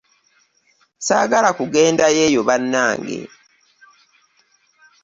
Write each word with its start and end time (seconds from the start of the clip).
Ssaagala 0.97 1.49
kugendayo 1.57 2.19
eyo 2.27 2.41
bannange. 2.47 3.19